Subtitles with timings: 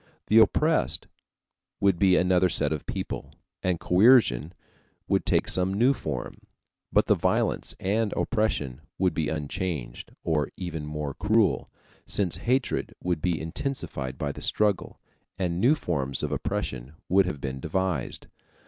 [0.29, 1.05] The oppressed
[1.79, 4.51] would be another set of people, and coercion
[5.07, 6.39] would take some new form;
[6.91, 11.69] but the violence and oppression would be unchanged or even more cruel,
[12.07, 14.99] since hatred would be intensified by the struggle,
[15.37, 18.25] and new forms of oppression would have been devised.